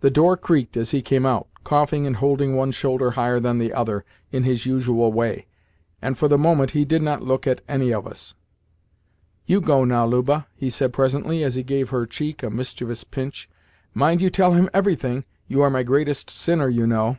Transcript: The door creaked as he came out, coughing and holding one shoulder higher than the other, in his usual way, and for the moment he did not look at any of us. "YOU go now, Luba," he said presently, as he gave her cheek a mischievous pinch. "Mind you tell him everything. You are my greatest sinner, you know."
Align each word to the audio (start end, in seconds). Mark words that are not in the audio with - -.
The 0.00 0.10
door 0.10 0.36
creaked 0.36 0.76
as 0.76 0.90
he 0.90 1.00
came 1.00 1.24
out, 1.24 1.46
coughing 1.62 2.04
and 2.04 2.16
holding 2.16 2.56
one 2.56 2.72
shoulder 2.72 3.12
higher 3.12 3.38
than 3.38 3.58
the 3.58 3.72
other, 3.72 4.04
in 4.32 4.42
his 4.42 4.66
usual 4.66 5.12
way, 5.12 5.46
and 6.02 6.18
for 6.18 6.26
the 6.26 6.36
moment 6.36 6.72
he 6.72 6.84
did 6.84 7.02
not 7.02 7.22
look 7.22 7.46
at 7.46 7.60
any 7.68 7.92
of 7.94 8.04
us. 8.04 8.34
"YOU 9.46 9.60
go 9.60 9.84
now, 9.84 10.04
Luba," 10.06 10.48
he 10.56 10.70
said 10.70 10.92
presently, 10.92 11.44
as 11.44 11.54
he 11.54 11.62
gave 11.62 11.90
her 11.90 12.04
cheek 12.04 12.42
a 12.42 12.50
mischievous 12.50 13.04
pinch. 13.04 13.48
"Mind 13.94 14.20
you 14.20 14.28
tell 14.28 14.54
him 14.54 14.68
everything. 14.74 15.24
You 15.46 15.60
are 15.62 15.70
my 15.70 15.84
greatest 15.84 16.30
sinner, 16.30 16.68
you 16.68 16.84
know." 16.84 17.18